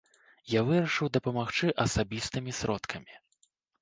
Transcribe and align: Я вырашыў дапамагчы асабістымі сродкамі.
Я 0.53 0.61
вырашыў 0.69 1.11
дапамагчы 1.17 1.69
асабістымі 1.85 2.57
сродкамі. 2.61 3.13